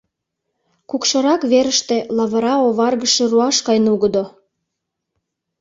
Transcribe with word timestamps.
Кукшырак 0.89 1.41
верыште 1.51 1.97
лавыра 2.17 2.53
оваргыше 2.67 3.23
руаш 3.31 3.57
гай 3.67 3.77
нугыдо. 3.85 4.23